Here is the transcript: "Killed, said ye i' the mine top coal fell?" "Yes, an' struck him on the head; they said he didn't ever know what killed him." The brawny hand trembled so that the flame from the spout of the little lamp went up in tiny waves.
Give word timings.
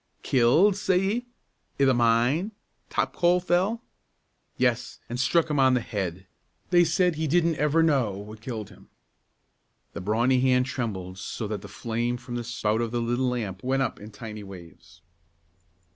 "Killed, 0.23 0.75
said 0.75 0.99
ye 0.99 1.27
i' 1.79 1.83
the 1.85 1.93
mine 1.93 2.53
top 2.89 3.15
coal 3.15 3.39
fell?" 3.39 3.83
"Yes, 4.57 4.99
an' 5.07 5.17
struck 5.17 5.47
him 5.47 5.59
on 5.59 5.75
the 5.75 5.79
head; 5.79 6.25
they 6.71 6.83
said 6.83 7.13
he 7.17 7.27
didn't 7.27 7.57
ever 7.57 7.83
know 7.83 8.13
what 8.17 8.41
killed 8.41 8.71
him." 8.71 8.89
The 9.93 10.01
brawny 10.01 10.39
hand 10.39 10.65
trembled 10.65 11.19
so 11.19 11.47
that 11.49 11.61
the 11.61 11.67
flame 11.67 12.17
from 12.17 12.33
the 12.33 12.43
spout 12.43 12.81
of 12.81 12.89
the 12.89 12.99
little 12.99 13.29
lamp 13.29 13.61
went 13.63 13.83
up 13.83 13.99
in 13.99 14.09
tiny 14.09 14.41
waves. 14.41 15.03